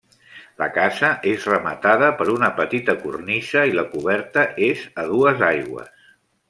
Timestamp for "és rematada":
1.31-2.09